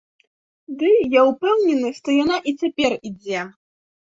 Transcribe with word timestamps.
Ды, 0.79 0.87
я 1.19 1.25
ўпэўнены, 1.27 1.91
што 1.99 2.17
яна 2.23 2.41
і 2.53 2.55
цяпер 2.63 2.97
ідзе! 3.13 3.45